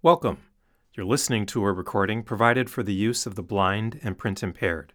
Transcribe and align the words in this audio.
Welcome. 0.00 0.38
You're 0.94 1.04
listening 1.04 1.44
to 1.46 1.64
a 1.64 1.72
recording 1.72 2.22
provided 2.22 2.70
for 2.70 2.84
the 2.84 2.94
use 2.94 3.26
of 3.26 3.34
the 3.34 3.42
blind 3.42 3.98
and 4.04 4.16
print 4.16 4.44
impaired. 4.44 4.92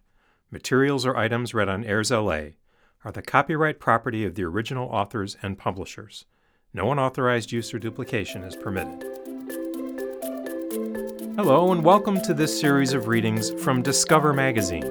Materials 0.50 1.04
or 1.04 1.14
items 1.14 1.52
read 1.52 1.68
on 1.68 1.84
AIRSLA 1.84 2.54
are 3.04 3.12
the 3.12 3.20
copyright 3.20 3.78
property 3.78 4.24
of 4.24 4.34
the 4.34 4.44
original 4.44 4.88
authors 4.88 5.36
and 5.42 5.58
publishers. 5.58 6.24
No 6.72 6.90
unauthorized 6.90 7.52
use 7.52 7.74
or 7.74 7.78
duplication 7.78 8.44
is 8.44 8.56
permitted. 8.56 9.02
Hello, 11.36 11.70
and 11.70 11.84
welcome 11.84 12.22
to 12.22 12.32
this 12.32 12.58
series 12.58 12.94
of 12.94 13.06
readings 13.06 13.50
from 13.62 13.82
Discover 13.82 14.32
Magazine, 14.32 14.86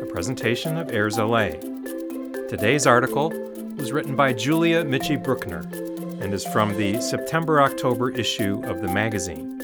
a 0.00 0.06
presentation 0.06 0.76
of 0.76 0.92
AIRSLA. 0.92 2.48
Today's 2.48 2.86
article 2.86 3.30
was 3.76 3.90
written 3.90 4.14
by 4.14 4.32
Julia 4.32 4.84
Michie 4.84 5.16
Bruckner 5.16 5.64
and 6.26 6.34
is 6.34 6.44
from 6.44 6.76
the 6.76 7.00
September 7.00 7.62
October 7.62 8.10
issue 8.10 8.60
of 8.64 8.80
the 8.82 8.88
magazine. 8.88 9.58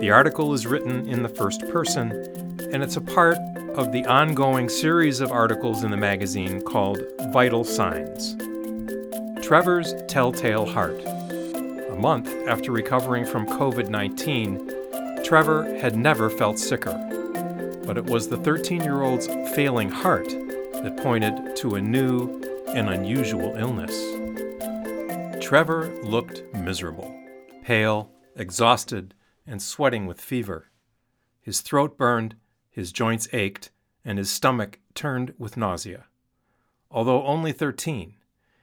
The 0.00 0.10
article 0.10 0.52
is 0.52 0.66
written 0.66 1.08
in 1.08 1.22
the 1.22 1.28
first 1.28 1.60
person, 1.68 2.10
and 2.72 2.82
it's 2.82 2.96
a 2.96 3.00
part 3.00 3.38
of 3.76 3.92
the 3.92 4.04
ongoing 4.06 4.68
series 4.68 5.20
of 5.20 5.30
articles 5.30 5.84
in 5.84 5.92
the 5.92 5.96
magazine 5.96 6.60
called 6.60 6.98
Vital 7.32 7.62
Signs. 7.62 8.34
Trevor's 9.40 9.94
Telltale 10.08 10.66
Heart. 10.66 11.04
A 11.04 11.96
month 11.96 12.34
after 12.48 12.72
recovering 12.72 13.24
from 13.24 13.46
COVID 13.46 13.88
19, 13.88 15.22
Trevor 15.22 15.72
had 15.78 15.94
never 15.94 16.30
felt 16.30 16.58
sicker. 16.58 16.96
But 17.86 17.96
it 17.96 18.06
was 18.06 18.26
the 18.26 18.38
13 18.38 18.82
year 18.82 19.02
old's 19.02 19.28
failing 19.54 19.90
heart 19.92 20.30
that 20.82 20.98
pointed 21.00 21.54
to 21.58 21.76
a 21.76 21.80
new 21.80 22.42
and 22.74 22.88
unusual 22.88 23.54
illness. 23.56 24.17
Trevor 25.48 25.98
looked 26.02 26.42
miserable, 26.52 27.18
pale, 27.62 28.10
exhausted, 28.36 29.14
and 29.46 29.62
sweating 29.62 30.04
with 30.04 30.20
fever. 30.20 30.70
His 31.40 31.62
throat 31.62 31.96
burned, 31.96 32.36
his 32.68 32.92
joints 32.92 33.26
ached, 33.32 33.70
and 34.04 34.18
his 34.18 34.28
stomach 34.28 34.78
turned 34.92 35.32
with 35.38 35.56
nausea. 35.56 36.04
Although 36.90 37.24
only 37.24 37.52
13, 37.52 38.16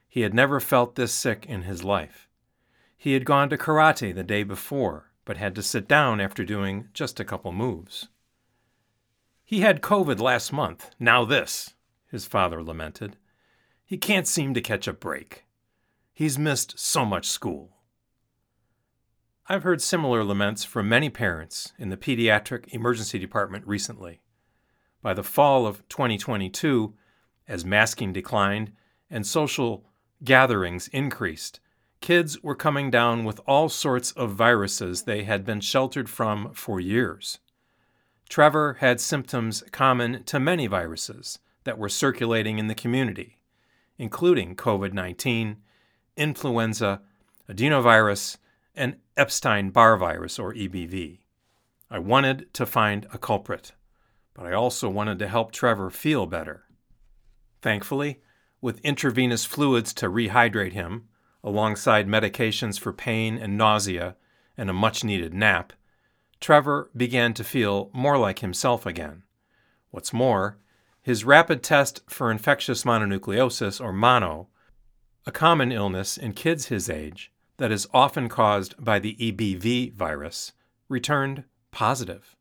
he 0.08 0.22
had 0.22 0.36
never 0.36 0.60
felt 0.60 0.94
this 0.94 1.12
sick 1.12 1.48
in 1.48 1.64
his 1.64 1.84
life. 1.84 2.30
He 2.96 3.14
had 3.14 3.26
gone 3.26 3.50
to 3.50 3.58
karate 3.58 4.14
the 4.14 4.24
day 4.24 4.44
before, 4.44 5.10
but 5.26 5.38
had 5.38 5.56
to 5.56 5.64
sit 5.64 5.88
down 5.88 6.22
after 6.22 6.46
doing 6.46 6.90
just 6.94 7.20
a 7.20 7.26
couple 7.26 7.52
moves. 7.52 8.10
He 9.44 9.62
had 9.62 9.82
COVID 9.82 10.20
last 10.20 10.54
month, 10.54 10.92
now 11.00 11.26
this, 11.26 11.74
his 12.12 12.28
father 12.28 12.62
lamented. 12.62 13.18
He 13.84 13.98
can't 13.98 14.28
seem 14.28 14.54
to 14.54 14.62
catch 14.62 14.88
a 14.88 14.94
break. 14.94 15.45
He's 16.16 16.40
missed 16.40 16.80
so 16.80 17.04
much 17.04 17.28
school. 17.28 17.76
I've 19.48 19.64
heard 19.64 19.82
similar 19.82 20.24
laments 20.24 20.64
from 20.64 20.88
many 20.88 21.10
parents 21.10 21.74
in 21.78 21.90
the 21.90 21.98
pediatric 21.98 22.70
emergency 22.70 23.20
department 23.20 23.68
recently. 23.68 24.22
By 25.02 25.14
the 25.14 25.26
fall 25.26 25.68
of 25.68 25.86
2022, 25.90 26.94
as 27.50 27.66
masking 27.66 28.14
declined 28.14 28.72
and 29.10 29.28
social 29.28 29.84
gatherings 30.24 30.88
increased, 30.88 31.60
kids 32.00 32.42
were 32.42 32.56
coming 32.56 32.90
down 32.90 33.26
with 33.26 33.42
all 33.46 33.68
sorts 33.68 34.14
of 34.14 34.32
viruses 34.32 35.04
they 35.04 35.26
had 35.26 35.44
been 35.44 35.60
sheltered 35.60 36.10
from 36.10 36.54
for 36.54 36.80
years. 36.80 37.40
Trevor 38.30 38.78
had 38.80 39.02
symptoms 39.02 39.66
common 39.74 40.24
to 40.24 40.40
many 40.40 40.66
viruses 40.66 41.40
that 41.66 41.78
were 41.78 41.90
circulating 41.90 42.58
in 42.58 42.68
the 42.68 42.74
community, 42.74 43.42
including 43.98 44.56
COVID 44.56 44.94
19, 44.94 45.58
influenza, 46.18 47.02
adenovirus, 47.50 48.38
and 48.76 48.98
Epstein 49.16 49.70
Barr 49.70 49.98
virus, 49.98 50.40
or 50.40 50.54
EBV. 50.54 51.20
I 51.90 52.00
wanted 52.00 52.54
to 52.54 52.66
find 52.66 53.08
a 53.14 53.18
culprit, 53.18 53.74
but 54.34 54.46
I 54.46 54.54
also 54.54 54.90
wanted 54.90 55.20
to 55.20 55.28
help 55.28 55.52
Trevor 55.52 55.90
feel 55.90 56.26
better. 56.26 56.66
Thankfully, 57.62 58.22
with 58.62 58.84
intravenous 58.84 59.46
fluids 59.46 59.94
to 59.96 60.10
rehydrate 60.10 60.74
him, 60.74 61.08
alongside 61.44 62.08
medications 62.08 62.80
for 62.80 62.92
pain 62.92 63.38
and 63.38 63.58
nausea, 63.58 64.16
and 64.58 64.70
a 64.70 64.74
much 64.74 65.04
needed 65.04 65.34
nap, 65.34 65.74
Trevor 66.42 66.90
began 66.96 67.34
to 67.34 67.44
feel 67.44 67.90
more 67.94 68.18
like 68.18 68.40
himself 68.40 68.86
again. 68.86 69.24
What's 69.92 70.12
more, 70.12 70.58
his 71.02 71.24
rapid 71.24 71.62
test 71.62 72.02
for 72.08 72.32
infectious 72.32 72.84
mononucleosis, 72.84 73.80
or 73.80 73.94
mono, 73.94 74.48
a 75.26 75.32
common 75.32 75.72
illness 75.72 76.18
in 76.18 76.34
kids 76.34 76.68
his 76.68 76.90
age, 76.90 77.32
that 77.58 77.72
is 77.72 77.88
often 77.94 78.30
caused 78.30 78.76
by 78.84 79.00
the 79.00 79.16
EBV 79.16 79.94
virus 79.94 80.52
returned 80.88 81.44
positive. 81.72 82.36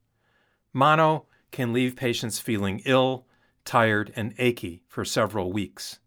Mono 0.73 1.27
can 1.51 1.73
leave 1.73 1.97
patients 1.97 2.39
feeling 2.39 2.83
ill, 2.85 3.27
tired, 3.65 4.13
and 4.17 4.35
achy 4.39 4.83
for 4.87 5.05
several 5.05 5.53
weeks. 5.53 5.99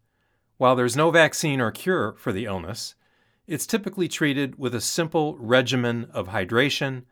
While 0.56 0.76
there's 0.76 0.96
no 0.96 1.10
vaccine 1.10 1.60
or 1.60 1.70
cure 1.70 2.14
for 2.18 2.32
the 2.32 2.44
illness, 2.44 2.94
it's 3.46 3.66
typically 3.66 4.08
treated 4.08 4.58
with 4.58 4.74
a 4.74 4.80
simple 4.80 5.36
regimen 5.38 6.08
of 6.12 6.28
hydration, 6.28 7.04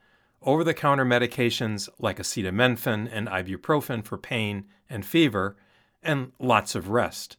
over 0.43 0.63
the 0.63 0.75
counter 0.75 1.05
medications 1.05 1.89
like 1.99 2.19
acetaminophen 2.19 3.09
and 3.11 3.27
ibuprofen 3.27 4.05
for 4.05 4.19
pain 4.19 4.67
and 4.89 5.05
fever, 5.05 5.57
and 6.03 6.31
lots 6.39 6.75
of 6.75 6.91
rest. 6.91 7.37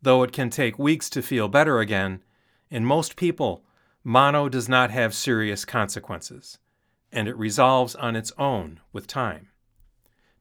Though 0.00 0.22
it 0.22 0.32
can 0.32 0.50
take 0.50 0.78
weeks 0.78 1.10
to 1.10 1.22
feel 1.22 1.48
better 1.48 1.80
again, 1.80 2.22
in 2.70 2.84
most 2.84 3.16
people, 3.16 3.64
mono 4.04 4.48
does 4.48 4.68
not 4.68 4.90
have 4.90 5.14
serious 5.14 5.64
consequences, 5.64 6.58
and 7.10 7.26
it 7.26 7.36
resolves 7.36 7.94
on 7.94 8.14
its 8.14 8.32
own 8.38 8.80
with 8.92 9.06
time. 9.06 9.48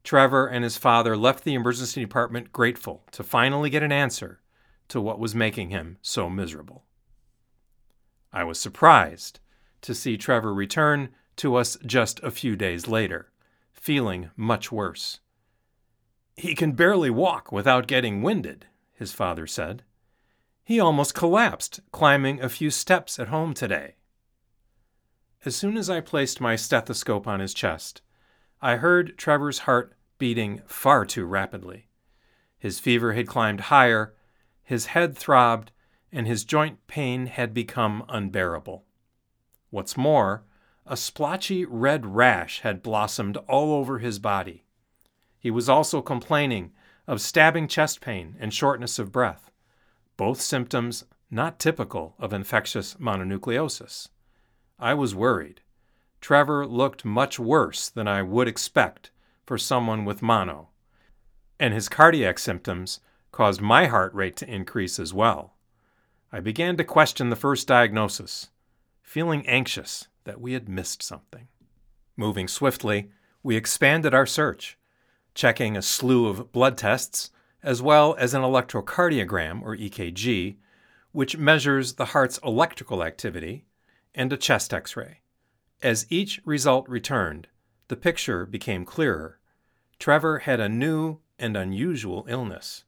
Trevor 0.04 0.48
and 0.48 0.64
his 0.64 0.78
father 0.78 1.18
left 1.18 1.44
the 1.44 1.54
emergency 1.54 2.00
department 2.00 2.54
grateful 2.54 3.04
to 3.12 3.24
finally 3.24 3.70
get 3.70 3.84
an 3.84 3.92
answer 3.92 4.40
to 4.88 5.02
what 5.02 5.20
was 5.20 5.36
making 5.36 5.70
him 5.70 5.98
so 6.02 6.30
miserable. 6.30 6.86
I 8.32 8.44
was 8.44 8.60
surprised 8.60 9.40
to 9.82 9.94
see 9.94 10.18
Trevor 10.18 10.54
return 10.54 11.10
to 11.38 11.56
us 11.56 11.78
just 11.86 12.22
a 12.24 12.32
few 12.32 12.56
days 12.56 12.88
later, 12.88 13.32
feeling 13.74 14.30
much 14.36 14.72
worse. 14.72 15.20
He 16.36 16.56
can 16.56 16.74
barely 16.74 17.10
walk 17.10 17.52
without 17.52 17.88
getting 17.88 18.22
winded, 18.22 18.66
his 18.98 19.14
father 19.14 19.46
said. 19.46 19.84
He 20.64 20.80
almost 20.80 21.14
collapsed 21.14 21.80
climbing 21.92 22.42
a 22.42 22.50
few 22.50 22.72
steps 22.72 23.20
at 23.20 23.30
home 23.30 23.54
today. 23.54 23.96
As 25.46 25.56
soon 25.56 25.78
as 25.78 25.90
I 25.90 26.02
placed 26.02 26.42
my 26.42 26.56
stethoscope 26.56 27.28
on 27.28 27.40
his 27.40 27.54
chest, 27.54 28.02
I 28.62 28.78
heard 28.78 29.18
Trevor's 29.18 29.60
heart 29.60 29.94
beating 30.18 30.62
far 30.66 31.06
too 31.06 31.26
rapidly. 31.26 31.88
His 32.58 32.80
fever 32.80 33.14
had 33.14 33.28
climbed 33.28 33.62
higher, 33.62 34.16
his 34.64 34.88
head 34.88 35.16
throbbed, 35.16 35.72
and 36.12 36.26
his 36.26 36.44
joint 36.44 36.86
pain 36.88 37.28
had 37.28 37.54
become 37.54 38.04
unbearable. 38.10 38.84
What's 39.70 39.96
more, 39.96 40.44
a 40.86 40.98
splotchy 40.98 41.66
red 41.66 42.06
rash 42.16 42.62
had 42.62 42.82
blossomed 42.82 43.38
all 43.48 43.74
over 43.74 44.00
his 44.00 44.18
body. 44.18 44.66
He 45.38 45.52
was 45.52 45.70
also 45.70 46.02
complaining 46.02 46.74
of 47.08 47.22
stabbing 47.22 47.68
chest 47.68 48.02
pain 48.02 48.36
and 48.40 48.54
shortness 48.54 49.00
of 49.00 49.12
breath 49.12 49.48
both 50.18 50.42
symptoms 50.42 51.06
not 51.30 51.60
typical 51.60 52.16
of 52.18 52.34
infectious 52.34 52.96
mononucleosis. 52.96 54.10
I 54.80 54.96
was 54.96 55.16
worried. 55.16 55.62
Trevor 56.20 56.66
looked 56.66 57.06
much 57.06 57.40
worse 57.40 57.90
than 57.90 58.08
I 58.08 58.24
would 58.24 58.48
expect 58.48 59.12
for 59.46 59.58
someone 59.58 60.04
with 60.04 60.22
mono, 60.22 60.70
and 61.60 61.74
his 61.74 61.90
cardiac 61.90 62.40
symptoms 62.40 63.00
caused 63.32 63.62
my 63.62 63.86
heart 63.86 64.14
rate 64.14 64.36
to 64.38 64.52
increase 64.52 65.00
as 65.00 65.14
well. 65.14 65.54
I 66.32 66.40
began 66.40 66.76
to 66.78 66.84
question 66.84 67.30
the 67.30 67.36
first 67.36 67.68
diagnosis, 67.68 68.50
feeling 69.02 69.48
anxious 69.48 70.08
that 70.24 70.42
we 70.42 70.54
had 70.54 70.68
missed 70.68 71.04
something. 71.04 71.48
Moving 72.16 72.48
swiftly, 72.48 73.12
we 73.44 73.56
expanded 73.56 74.14
our 74.14 74.26
search, 74.26 74.77
checking 75.38 75.78
a 75.78 75.82
slew 75.84 76.26
of 76.26 76.52
blood 76.52 76.76
tests 76.76 77.30
as 77.62 77.80
well 77.80 78.16
as 78.18 78.34
an 78.34 78.42
electrocardiogram, 78.42 79.62
or 79.62 79.78
EKG, 79.78 80.56
which 81.12 81.38
measures 81.38 81.94
the 81.94 82.06
heart's 82.06 82.40
electrical 82.44 83.04
activity, 83.04 83.66
and 84.16 84.34
a 84.34 84.38
chest 84.38 84.74
x 84.74 84.98
ray. 84.98 85.22
As 85.84 86.08
each 86.10 86.42
result 86.44 86.90
returned, 86.90 87.48
the 87.88 87.96
picture 87.96 88.48
became 88.48 88.84
clearer. 88.84 89.40
Trevor 90.00 90.40
had 90.40 90.60
a 90.60 90.68
new 90.68 91.20
and 91.38 91.56
unusual 91.56 92.26
illness. 92.28 92.84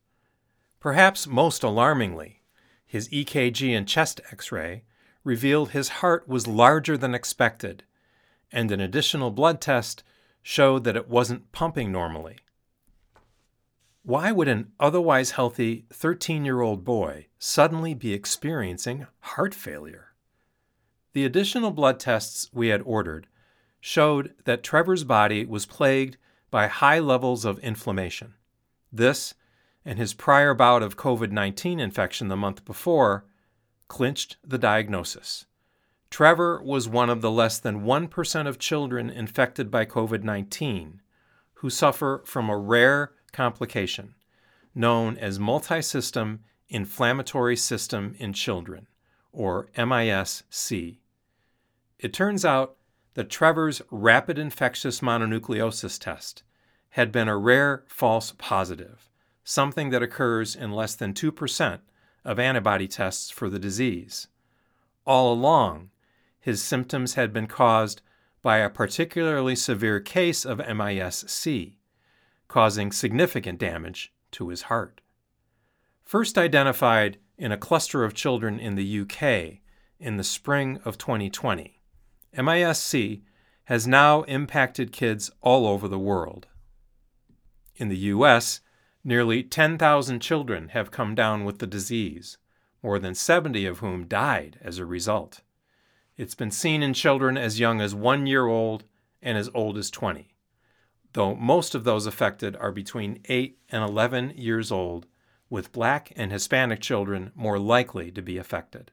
Perhaps 0.79 1.27
most 1.27 1.61
alarmingly, 1.61 2.41
his 2.83 3.09
EKG 3.09 3.77
and 3.77 3.87
chest 3.87 4.21
x 4.31 4.51
ray 4.51 4.83
revealed 5.23 5.69
his 5.69 5.89
heart 5.89 6.27
was 6.27 6.47
larger 6.47 6.97
than 6.97 7.13
expected, 7.13 7.83
and 8.51 8.71
an 8.71 8.79
additional 8.79 9.29
blood 9.29 9.61
test 9.61 10.03
showed 10.49 10.83
that 10.83 10.95
it 10.95 11.07
wasn't 11.07 11.51
pumping 11.51 11.91
normally. 11.91 12.35
Why 14.01 14.31
would 14.31 14.47
an 14.47 14.71
otherwise 14.79 15.29
healthy 15.31 15.85
13 15.93 16.43
year 16.43 16.61
old 16.61 16.83
boy 16.83 17.27
suddenly 17.37 17.93
be 17.93 18.13
experiencing 18.13 19.05
heart 19.19 19.53
failure? 19.53 20.07
The 21.13 21.23
additional 21.23 21.69
blood 21.69 21.99
tests 21.99 22.49
we 22.51 22.69
had 22.69 22.81
ordered 22.81 23.27
showed 23.79 24.33
that 24.45 24.63
Trevor's 24.63 25.03
body 25.03 25.45
was 25.45 25.67
plagued 25.67 26.17
by 26.49 26.65
high 26.65 26.97
levels 26.97 27.45
of 27.45 27.59
inflammation. 27.59 28.33
This, 28.91 29.35
and 29.85 29.99
his 29.99 30.15
prior 30.15 30.55
bout 30.55 30.81
of 30.81 30.97
COVID 30.97 31.31
19 31.31 31.79
infection 31.79 32.27
the 32.27 32.35
month 32.35 32.65
before, 32.65 33.23
clinched 33.87 34.37
the 34.43 34.57
diagnosis. 34.57 35.45
Trevor 36.09 36.61
was 36.63 36.89
one 36.89 37.09
of 37.09 37.21
the 37.21 37.31
less 37.31 37.59
than 37.59 37.83
1% 37.83 38.47
of 38.47 38.59
children 38.59 39.09
infected 39.09 39.69
by 39.69 39.85
COVID 39.85 40.23
19 40.23 41.01
who 41.55 41.69
suffer 41.69 42.21
from 42.25 42.49
a 42.49 42.57
rare 42.57 43.11
complication 43.31 44.15
known 44.73 45.17
as 45.17 45.39
multisystem 45.39 46.39
inflammatory 46.69 47.55
system 47.55 48.15
in 48.19 48.31
children, 48.31 48.87
or 49.31 49.69
MISC. 49.75 50.97
It 51.99 52.13
turns 52.13 52.45
out 52.45 52.77
that 53.15 53.29
Trevor's 53.29 53.81
rapid 53.91 54.37
infectious 54.37 55.01
mononucleosis 55.01 55.99
test 55.99 56.43
had 56.91 57.11
been 57.11 57.27
a 57.27 57.37
rare 57.37 57.83
false 57.87 58.33
positive, 58.37 59.09
something 59.43 59.89
that 59.89 60.03
occurs 60.03 60.55
in 60.55 60.71
less 60.71 60.95
than 60.95 61.13
2% 61.13 61.79
of 62.23 62.39
antibody 62.39 62.87
tests 62.87 63.29
for 63.29 63.49
the 63.49 63.59
disease. 63.59 64.27
All 65.05 65.33
along, 65.33 65.89
his 66.49 66.63
symptoms 66.63 67.13
had 67.13 67.31
been 67.31 67.45
caused 67.45 68.01
by 68.41 68.57
a 68.57 68.71
particularly 68.71 69.55
severe 69.55 69.99
case 69.99 70.45
of 70.45 70.57
MISC, 70.57 71.75
causing 72.47 72.91
significant 72.91 73.59
damage 73.59 74.11
to 74.31 74.49
his 74.49 74.63
heart. 74.63 75.01
First 76.03 76.39
identified 76.39 77.19
in 77.37 77.51
a 77.51 77.57
cluster 77.57 78.03
of 78.03 78.15
children 78.15 78.59
in 78.59 78.73
the 78.73 79.01
UK 79.01 79.59
in 79.99 80.17
the 80.17 80.23
spring 80.23 80.79
of 80.83 80.97
2020, 80.97 81.79
MISC 82.35 83.21
has 83.65 83.85
now 83.85 84.23
impacted 84.23 84.91
kids 84.91 85.29
all 85.41 85.67
over 85.67 85.87
the 85.87 85.99
world. 85.99 86.47
In 87.75 87.89
the 87.89 88.09
US, 88.15 88.61
nearly 89.03 89.43
10,000 89.43 90.19
children 90.19 90.69
have 90.69 90.89
come 90.89 91.13
down 91.13 91.45
with 91.45 91.59
the 91.59 91.67
disease, 91.67 92.39
more 92.81 92.97
than 92.97 93.13
70 93.13 93.67
of 93.67 93.79
whom 93.79 94.07
died 94.07 94.57
as 94.63 94.79
a 94.79 94.85
result. 94.85 95.41
It's 96.19 96.35
been 96.35 96.51
seen 96.51 96.83
in 96.83 96.93
children 96.93 97.37
as 97.37 97.61
young 97.61 97.79
as 97.79 97.95
one 97.95 98.27
year 98.27 98.45
old 98.45 98.83
and 99.21 99.37
as 99.37 99.49
old 99.53 99.77
as 99.77 99.89
20, 99.89 100.35
though 101.13 101.33
most 101.33 101.73
of 101.73 101.85
those 101.85 102.05
affected 102.05 102.57
are 102.57 102.73
between 102.73 103.21
8 103.29 103.57
and 103.69 103.85
11 103.85 104.33
years 104.35 104.69
old, 104.69 105.05
with 105.49 105.71
black 105.71 106.11
and 106.17 106.29
Hispanic 106.29 106.81
children 106.81 107.31
more 107.35 107.57
likely 107.57 108.11
to 108.11 108.21
be 108.21 108.37
affected. 108.37 108.91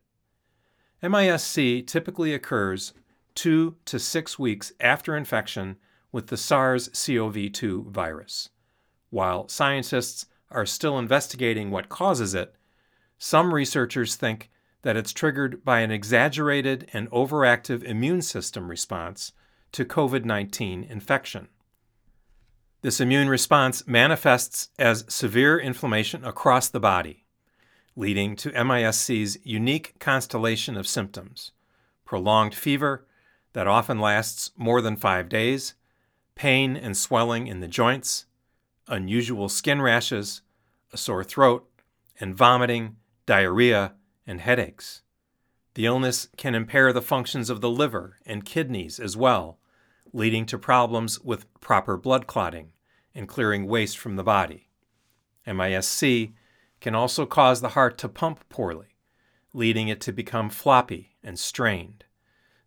MISC 1.02 1.84
typically 1.84 2.32
occurs 2.32 2.94
two 3.34 3.74
to 3.86 3.98
six 3.98 4.38
weeks 4.38 4.72
after 4.78 5.16
infection 5.16 5.78
with 6.12 6.28
the 6.28 6.36
SARS 6.36 6.88
CoV 6.90 7.50
2 7.50 7.86
virus. 7.90 8.50
While 9.10 9.48
scientists 9.48 10.26
are 10.48 10.64
still 10.64 10.96
investigating 10.96 11.72
what 11.72 11.88
causes 11.88 12.36
it, 12.36 12.54
some 13.18 13.52
researchers 13.52 14.14
think 14.14 14.48
that 14.86 14.96
it's 14.96 15.12
triggered 15.12 15.64
by 15.64 15.80
an 15.80 15.90
exaggerated 15.90 16.88
and 16.92 17.10
overactive 17.10 17.82
immune 17.82 18.22
system 18.22 18.68
response 18.68 19.32
to 19.72 19.84
COVID 19.84 20.24
19 20.24 20.84
infection. 20.84 21.48
This 22.82 23.00
immune 23.00 23.28
response 23.28 23.84
manifests 23.88 24.68
as 24.78 25.04
severe 25.08 25.58
inflammation 25.58 26.24
across 26.24 26.68
the 26.68 26.78
body, 26.78 27.24
leading 27.96 28.36
to 28.36 28.52
MISC's 28.52 29.36
unique 29.42 29.98
constellation 29.98 30.76
of 30.76 30.86
symptoms 30.86 31.50
prolonged 32.04 32.54
fever 32.54 33.08
that 33.54 33.66
often 33.66 33.98
lasts 33.98 34.52
more 34.56 34.80
than 34.80 34.94
five 34.94 35.28
days, 35.28 35.74
pain 36.36 36.76
and 36.76 36.96
swelling 36.96 37.48
in 37.48 37.58
the 37.58 37.66
joints, 37.66 38.26
unusual 38.86 39.48
skin 39.48 39.82
rashes, 39.82 40.42
a 40.92 40.96
sore 40.96 41.24
throat, 41.24 41.68
and 42.20 42.36
vomiting, 42.36 42.94
diarrhea, 43.26 43.95
and 44.26 44.40
headaches. 44.40 45.02
The 45.74 45.86
illness 45.86 46.28
can 46.36 46.54
impair 46.54 46.92
the 46.92 47.02
functions 47.02 47.50
of 47.50 47.60
the 47.60 47.70
liver 47.70 48.18
and 48.24 48.44
kidneys 48.44 48.98
as 48.98 49.16
well, 49.16 49.58
leading 50.12 50.46
to 50.46 50.58
problems 50.58 51.20
with 51.20 51.52
proper 51.60 51.96
blood 51.96 52.26
clotting 52.26 52.72
and 53.14 53.28
clearing 53.28 53.66
waste 53.66 53.98
from 53.98 54.16
the 54.16 54.24
body. 54.24 54.68
MISC 55.46 56.32
can 56.80 56.94
also 56.94 57.26
cause 57.26 57.60
the 57.60 57.70
heart 57.70 57.98
to 57.98 58.08
pump 58.08 58.48
poorly, 58.48 58.96
leading 59.52 59.88
it 59.88 60.00
to 60.02 60.12
become 60.12 60.50
floppy 60.50 61.16
and 61.22 61.38
strained. 61.38 62.04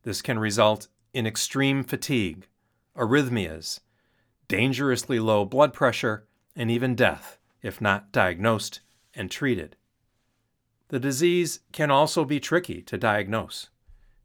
This 0.03 0.21
can 0.21 0.39
result 0.39 0.87
in 1.13 1.27
extreme 1.27 1.83
fatigue, 1.83 2.47
arrhythmias, 2.95 3.79
dangerously 4.47 5.19
low 5.19 5.45
blood 5.45 5.73
pressure, 5.73 6.27
and 6.55 6.69
even 6.71 6.95
death 6.95 7.39
if 7.61 7.81
not 7.81 8.11
diagnosed 8.11 8.81
and 9.13 9.29
treated. 9.29 9.75
The 10.89 10.99
disease 10.99 11.59
can 11.71 11.91
also 11.91 12.25
be 12.25 12.39
tricky 12.39 12.81
to 12.83 12.97
diagnose. 12.97 13.69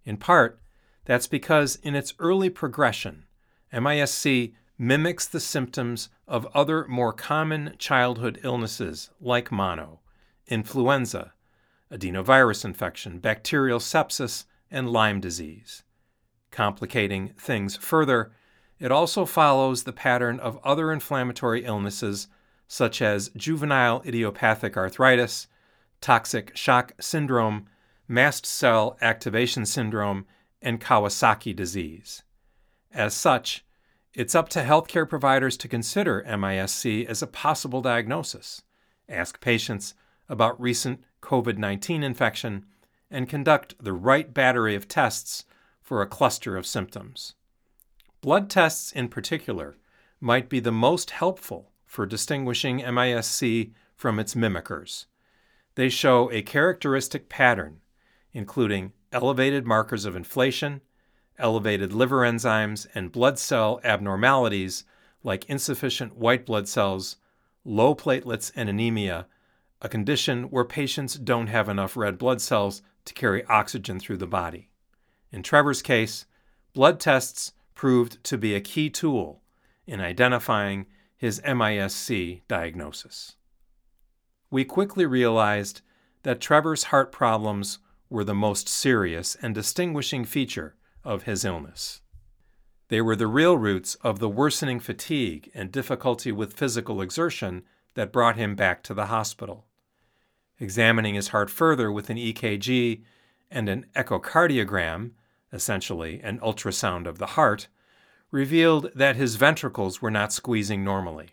In 0.05 0.16
part, 0.16 0.61
that's 1.05 1.26
because 1.26 1.76
in 1.76 1.94
its 1.94 2.14
early 2.19 2.50
progression, 2.50 3.26
MISC 3.72 4.52
mimics 4.78 5.26
the 5.26 5.40
symptoms 5.40 6.08
of 6.26 6.46
other 6.55 6.87
more 6.88 7.12
common 7.12 7.75
childhood 7.78 8.40
illnesses 8.43 9.11
like 9.20 9.52
mono, 9.52 10.00
influenza, 10.46 11.32
adenovirus 11.90 12.64
infection, 12.64 13.19
bacterial 13.19 13.78
sepsis, 13.78 14.46
and 14.70 14.90
Lyme 14.90 15.20
disease. 15.20 15.82
Complicating 16.50 17.34
things 17.38 17.76
further, 17.76 18.32
it 18.78 18.90
also 18.90 19.25
follows 19.26 19.84
the 19.84 19.93
pattern 19.93 20.40
of 20.40 20.58
other 20.64 20.90
inflammatory 20.90 21.64
illnesses 21.64 22.26
such 22.66 23.02
as 23.02 23.28
juvenile 23.37 24.02
idiopathic 24.06 24.76
arthritis 24.76 25.46
toxic 26.04 26.54
shock 26.54 26.92
syndrome, 27.00 27.64
mast 28.06 28.44
cell 28.44 28.98
activation 29.00 29.64
syndrome, 29.64 30.26
and 30.60 30.78
Kawasaki 30.78 31.56
disease. 31.56 32.22
As 32.92 33.14
such, 33.14 33.64
it's 34.12 34.34
up 34.34 34.50
to 34.50 34.60
healthcare 34.60 35.08
providers 35.08 35.56
to 35.56 35.66
consider 35.66 36.22
MISC 36.28 37.06
as 37.08 37.22
a 37.22 37.26
possible 37.26 37.80
diagnosis, 37.80 38.60
ask 39.08 39.40
patients 39.40 39.94
about 40.28 40.60
recent 40.60 41.02
COVID 41.22 41.56
19 41.56 42.02
infection, 42.02 42.66
and 43.10 43.26
conduct 43.26 43.74
the 43.80 43.94
right 43.94 44.34
battery 44.34 44.74
of 44.74 44.86
tests 44.86 45.46
for 45.80 46.02
a 46.02 46.06
cluster 46.06 46.54
of 46.54 46.66
symptoms. 46.66 47.32
Blood 48.20 48.50
tests, 48.50 48.92
in 48.92 49.08
particular, 49.08 49.78
might 50.20 50.50
be 50.50 50.61
the 50.61 50.70
most 50.70 51.12
helpful 51.12 51.73
for 51.87 52.04
distinguishing 52.04 52.82
MISC 52.82 53.70
from 53.96 54.18
its 54.18 54.34
mimickers. 54.34 55.06
They 55.76 55.88
show 55.88 56.31
a 56.31 56.43
characteristic 56.43 57.28
pattern, 57.28 57.81
including 58.33 58.93
elevated 59.12 59.66
markers 59.66 60.04
of 60.04 60.14
inflation, 60.14 60.83
elevated 61.38 61.93
liver 61.93 62.21
enzymes, 62.21 62.87
and 62.95 63.11
blood 63.11 63.38
cell 63.38 63.81
abnormalities 63.83 64.85
like 65.25 65.47
insufficient 65.47 66.16
white 66.16 66.47
blood 66.47 66.69
cells, 66.69 67.16
low 67.64 67.95
platelets, 67.95 68.52
and 68.54 68.69
anemia, 68.69 69.26
a 69.83 69.88
condition 69.88 70.45
where 70.45 70.64
patients 70.64 71.14
don't 71.14 71.49
have 71.49 71.69
enough 71.69 71.97
red 71.97 72.19
blood 72.19 72.40
cells 72.40 72.83
to 73.04 73.14
carry 73.14 73.45
oxygen 73.47 73.99
through 73.99 74.19
the 74.19 74.26
body. 74.26 74.69
In 75.33 75.43
Trevor's 75.43 75.83
case, 75.83 76.26
blood 76.73 77.00
tests 77.00 77.52
proved 77.75 78.23
to 78.25 78.38
be 78.38 78.54
a 78.54 78.61
key 78.61 78.90
tool 78.90 79.43
in 79.87 80.00
identifying 80.00 80.87
his 81.16 81.43
MISC 81.43 82.43
diagnosis 82.47 83.37
we 84.54 84.64
quickly 84.64 85.04
realized 85.04 85.80
that 86.23 86.40
Trevor's 86.40 86.84
heart 86.84 87.11
problems 87.11 87.80
were 88.08 88.23
the 88.23 88.37
most 88.37 88.68
serious 88.68 89.37
and 89.42 89.52
distinguishing 89.52 90.25
feature 90.25 90.76
of 91.02 91.25
his 91.25 91.44
illness. 91.44 92.02
They 92.87 93.00
were 93.00 93.16
the 93.16 93.26
real 93.26 93.58
roots 93.58 93.96
of 93.96 94.20
the 94.20 94.28
worsening 94.28 94.78
fatigue 94.78 95.50
and 95.54 95.73
difficulty 95.73 96.30
with 96.30 96.52
physical 96.52 97.02
exertion 97.02 97.64
that 97.94 98.12
brought 98.12 98.37
him 98.37 98.54
back 98.54 98.84
to 98.84 98.94
the 98.94 99.06
hospital. 99.06 99.66
Examining 100.61 101.16
his 101.16 101.28
heart 101.34 101.50
further 101.50 101.90
with 101.90 102.08
an 102.08 102.16
EKG 102.16 103.02
and 103.50 103.68
an 103.68 103.87
echocardiogram, 103.96 105.11
essentially 105.52 106.20
an 106.23 106.38
ultrasound 106.38 107.08
of 107.08 107.18
the 107.18 107.34
heart, 107.34 107.66
revealed 108.30 108.92
that 108.94 109.16
his 109.16 109.34
ventricles 109.34 110.00
were 110.00 110.12
not 110.12 110.32
squeezing 110.32 110.84
normally. 110.84 111.30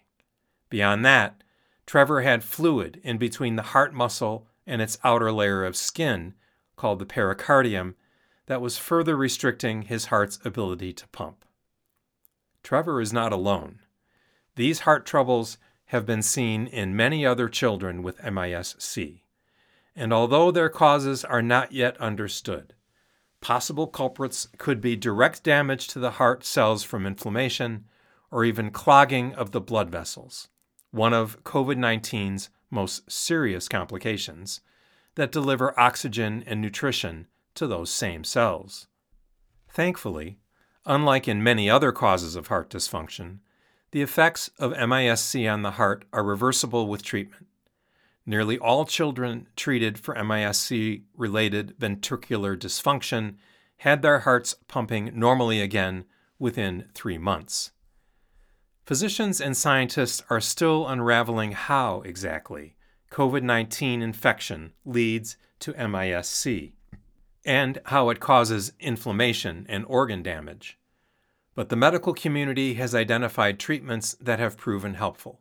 Beyond 0.71 1.05
that, 1.05 1.43
Trevor 1.91 2.21
had 2.21 2.41
fluid 2.41 3.01
in 3.03 3.17
between 3.17 3.57
the 3.57 3.73
heart 3.73 3.93
muscle 3.93 4.47
and 4.65 4.81
its 4.81 4.97
outer 5.03 5.29
layer 5.29 5.65
of 5.65 5.75
skin, 5.75 6.35
called 6.77 6.99
the 6.99 7.05
pericardium, 7.05 7.95
that 8.45 8.61
was 8.61 8.77
further 8.77 9.17
restricting 9.17 9.81
his 9.81 10.05
heart's 10.05 10.39
ability 10.45 10.93
to 10.93 11.05
pump. 11.09 11.43
Trevor 12.63 13.01
is 13.01 13.11
not 13.11 13.33
alone. 13.33 13.79
These 14.55 14.79
heart 14.79 15.05
troubles 15.05 15.57
have 15.87 16.05
been 16.05 16.21
seen 16.21 16.65
in 16.65 16.95
many 16.95 17.25
other 17.25 17.49
children 17.49 18.03
with 18.03 18.23
MISC, 18.23 18.97
and 19.93 20.13
although 20.13 20.49
their 20.49 20.69
causes 20.69 21.25
are 21.25 21.41
not 21.41 21.73
yet 21.73 21.97
understood, 21.97 22.73
Possible 23.41 23.87
culprits 23.87 24.47
could 24.57 24.79
be 24.79 24.95
direct 24.95 25.43
damage 25.43 25.89
to 25.89 25.99
the 25.99 26.11
heart 26.11 26.45
cells 26.45 26.83
from 26.83 27.05
inflammation 27.05 27.83
or 28.31 28.45
even 28.45 28.71
clogging 28.71 29.35
of 29.35 29.51
the 29.51 29.59
blood 29.59 29.89
vessels, 29.89 30.47
one 30.91 31.13
of 31.13 31.43
COVID 31.43 31.77
19's 31.77 32.49
most 32.69 33.09
serious 33.09 33.67
complications 33.67 34.61
that 35.15 35.31
deliver 35.31 35.77
oxygen 35.79 36.43
and 36.45 36.61
nutrition 36.61 37.27
to 37.55 37.67
those 37.67 37.89
same 37.89 38.23
cells. 38.23 38.87
Thankfully, 39.69 40.39
unlike 40.85 41.27
in 41.27 41.43
many 41.43 41.69
other 41.69 41.91
causes 41.91 42.35
of 42.35 42.47
heart 42.47 42.69
dysfunction, 42.69 43.39
the 43.91 44.01
effects 44.01 44.49
of 44.57 44.71
MISC 44.71 45.35
on 45.49 45.61
the 45.63 45.71
heart 45.71 46.05
are 46.13 46.23
reversible 46.23 46.87
with 46.87 47.03
treatment. 47.03 47.47
Nearly 48.25 48.57
all 48.57 48.85
children 48.85 49.47
treated 49.55 49.99
for 49.99 50.15
MISC 50.15 51.01
related 51.15 51.75
ventricular 51.79 52.57
dysfunction 52.57 53.35
had 53.77 54.01
their 54.01 54.19
hearts 54.19 54.55
pumping 54.67 55.11
normally 55.13 55.59
again 55.61 56.05
within 56.39 56.85
three 56.93 57.17
months. 57.17 57.71
Physicians 58.91 59.39
and 59.39 59.55
scientists 59.55 60.21
are 60.29 60.41
still 60.41 60.85
unraveling 60.85 61.53
how 61.53 62.01
exactly 62.01 62.75
COVID 63.09 63.41
19 63.41 64.01
infection 64.01 64.73
leads 64.83 65.37
to 65.59 65.71
MISC 65.71 66.73
and 67.45 67.79
how 67.85 68.09
it 68.09 68.19
causes 68.19 68.73
inflammation 68.81 69.65
and 69.69 69.85
organ 69.85 70.21
damage. 70.21 70.77
But 71.55 71.69
the 71.69 71.77
medical 71.77 72.13
community 72.13 72.73
has 72.73 72.93
identified 72.93 73.59
treatments 73.59 74.13
that 74.19 74.39
have 74.39 74.57
proven 74.57 74.95
helpful. 74.95 75.39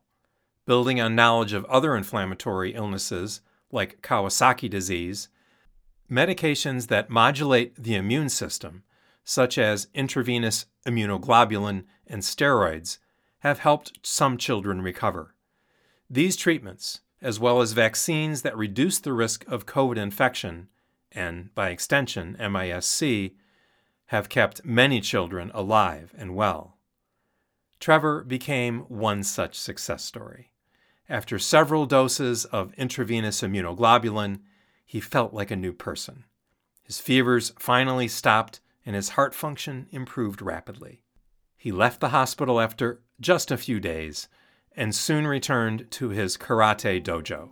Building 0.64 1.00
on 1.00 1.16
knowledge 1.16 1.52
of 1.52 1.64
other 1.64 1.96
inflammatory 1.96 2.72
illnesses 2.72 3.40
like 3.72 4.00
Kawasaki 4.00 4.70
disease, 4.70 5.28
medications 6.08 6.86
that 6.86 7.10
modulate 7.10 7.74
the 7.74 7.96
immune 7.96 8.28
system, 8.28 8.84
such 9.24 9.58
as 9.58 9.88
intravenous 9.92 10.66
immunoglobulin 10.86 11.82
and 12.06 12.22
steroids, 12.22 12.98
have 13.40 13.58
helped 13.58 13.98
some 14.02 14.36
children 14.38 14.82
recover. 14.82 15.34
These 16.08 16.36
treatments, 16.36 17.00
as 17.22 17.38
well 17.38 17.60
as 17.60 17.72
vaccines 17.72 18.42
that 18.42 18.56
reduce 18.56 18.98
the 18.98 19.12
risk 19.12 19.46
of 19.48 19.66
COVID 19.66 19.96
infection, 19.96 20.68
and 21.12 21.54
by 21.54 21.70
extension, 21.70 22.36
MISC, 22.38 23.32
have 24.06 24.28
kept 24.28 24.64
many 24.64 25.00
children 25.00 25.50
alive 25.54 26.14
and 26.18 26.34
well. 26.34 26.76
Trevor 27.78 28.24
became 28.24 28.80
one 28.88 29.22
such 29.22 29.58
success 29.58 30.04
story. 30.04 30.50
After 31.08 31.38
several 31.38 31.86
doses 31.86 32.44
of 32.44 32.74
intravenous 32.74 33.40
immunoglobulin, 33.40 34.40
he 34.84 35.00
felt 35.00 35.32
like 35.32 35.50
a 35.50 35.56
new 35.56 35.72
person. 35.72 36.24
His 36.82 36.98
fevers 37.00 37.52
finally 37.58 38.08
stopped 38.08 38.60
and 38.84 38.96
his 38.96 39.10
heart 39.10 39.34
function 39.34 39.86
improved 39.90 40.42
rapidly. 40.42 41.02
He 41.60 41.72
left 41.72 42.00
the 42.00 42.08
hospital 42.08 42.58
after 42.58 43.02
just 43.20 43.50
a 43.50 43.58
few 43.58 43.80
days 43.80 44.28
and 44.74 44.94
soon 44.94 45.26
returned 45.26 45.90
to 45.90 46.08
his 46.08 46.38
karate 46.38 47.04
dojo, 47.04 47.50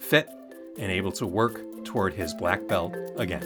fit 0.00 0.28
and 0.76 0.90
able 0.90 1.12
to 1.12 1.24
work 1.24 1.84
toward 1.84 2.14
his 2.14 2.34
black 2.34 2.66
belt 2.66 2.96
again. 3.16 3.42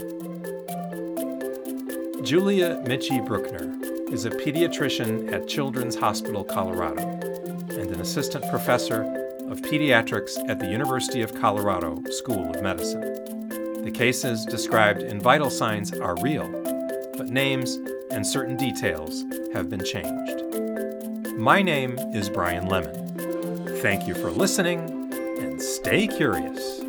Julia 2.23 2.83
Michie 2.87 3.21
Bruckner 3.21 4.11
is 4.11 4.25
a 4.25 4.31
pediatrician 4.31 5.31
at 5.31 5.47
Children's 5.47 5.97
Hospital 5.97 6.43
Colorado 6.43 7.07
and 7.69 7.91
an 7.91 8.01
assistant 8.01 8.49
professor 8.49 9.03
of 9.51 9.61
pediatrics 9.61 10.39
at 10.49 10.59
the 10.59 10.69
University 10.69 11.21
of 11.21 11.35
Colorado 11.35 12.03
School 12.13 12.49
of 12.49 12.63
Medicine. 12.63 13.83
The 13.85 13.93
cases 13.93 14.47
described 14.47 15.03
in 15.03 15.21
Vital 15.21 15.51
Signs 15.51 15.93
are 15.93 16.17
real, 16.23 16.49
but 17.19 17.29
names 17.29 17.79
and 18.11 18.27
certain 18.27 18.57
details 18.57 19.23
have 19.53 19.71
been 19.71 19.85
changed. 19.85 20.45
My 21.37 21.63
name 21.63 21.99
is 22.15 22.29
Brian 22.29 22.67
Lemon. 22.67 22.95
Thank 23.81 24.07
you 24.07 24.15
for 24.15 24.31
listening 24.31 25.13
and 25.41 25.61
stay 25.61 26.07
curious. 26.07 26.88